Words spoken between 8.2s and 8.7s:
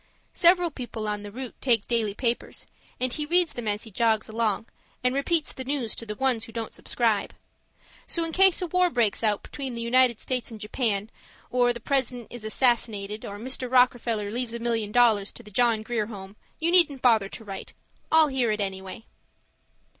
in case a